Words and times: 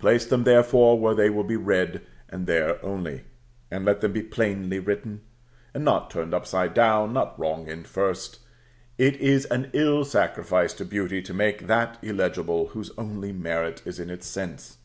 Place 0.00 0.26
them, 0.26 0.42
therefore, 0.42 0.98
where 0.98 1.14
they 1.14 1.30
will 1.30 1.44
be 1.44 1.54
read, 1.54 2.04
and 2.28 2.48
there 2.48 2.84
only; 2.84 3.22
and 3.70 3.84
let 3.84 4.00
them 4.00 4.12
be 4.12 4.24
plainly 4.24 4.80
written, 4.80 5.20
and 5.72 5.84
not 5.84 6.10
turned 6.10 6.34
upside 6.34 6.74
down, 6.74 7.12
nor 7.12 7.32
wrong 7.38 7.68
end 7.68 7.86
first. 7.86 8.40
It 8.98 9.14
is 9.20 9.44
an 9.44 9.70
ill 9.74 10.04
sacrifice 10.04 10.72
to 10.74 10.84
beauty 10.84 11.22
to 11.22 11.32
make 11.32 11.68
that 11.68 11.96
illegible 12.02 12.70
whose 12.70 12.90
only 12.98 13.30
merit 13.30 13.80
is 13.84 14.00
in 14.00 14.10
its 14.10 14.26
sense. 14.26 14.78